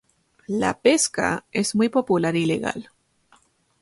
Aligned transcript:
La 0.47 0.79
pesca 0.81 1.45
es 1.51 1.75
muy 1.75 1.89
popular 1.89 2.35
y 2.35 2.47
legal. 2.47 2.89